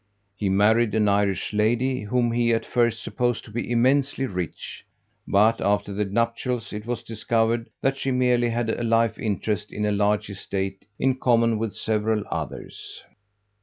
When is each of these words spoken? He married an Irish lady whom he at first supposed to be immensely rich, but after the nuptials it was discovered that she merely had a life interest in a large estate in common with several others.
He 0.35 0.49
married 0.49 0.95
an 0.95 1.07
Irish 1.07 1.53
lady 1.53 2.01
whom 2.01 2.31
he 2.31 2.51
at 2.55 2.65
first 2.65 3.03
supposed 3.03 3.45
to 3.45 3.51
be 3.51 3.69
immensely 3.71 4.25
rich, 4.25 4.83
but 5.27 5.61
after 5.61 5.93
the 5.93 6.05
nuptials 6.05 6.73
it 6.73 6.87
was 6.87 7.03
discovered 7.03 7.69
that 7.81 7.97
she 7.97 8.09
merely 8.09 8.49
had 8.49 8.71
a 8.71 8.83
life 8.83 9.19
interest 9.19 9.71
in 9.71 9.85
a 9.85 9.91
large 9.91 10.27
estate 10.27 10.87
in 10.97 11.19
common 11.19 11.59
with 11.59 11.75
several 11.75 12.23
others. 12.31 13.03